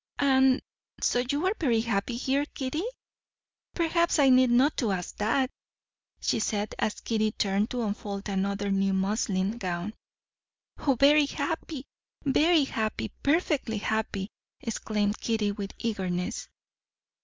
[0.17, 0.63] "And
[0.99, 2.81] so you are very happy here, Kitty?
[3.75, 5.51] Perhaps I need not ask that,"
[6.19, 9.93] she said, as Kitty turned to unfold another new muslin gown.
[10.79, 11.27] "Oh, very,
[12.25, 16.49] very happy, perfectly happy," exclaimed Kitty with eagerness.